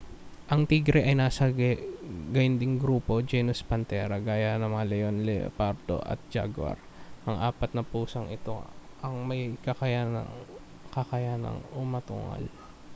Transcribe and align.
ang 0.51 0.61
tigre 0.69 1.01
ay 1.05 1.13
nasa 1.17 1.45
gayunding 1.59 2.75
grupo 2.83 3.13
genus 3.31 3.61
panthera 3.69 4.17
gaya 4.29 4.51
ng 4.57 4.69
mga 4.73 4.89
leon 4.91 5.17
leopardo 5.29 5.97
at 6.11 6.17
jaguar. 6.33 6.77
ang 7.29 7.37
apat 7.49 7.69
na 7.77 7.85
pusang 7.91 8.25
ito 8.37 8.55
lang 8.65 8.75
ang 9.05 9.15
may 9.29 9.41
kakayanang 9.61 11.59
umatungal 11.81 12.41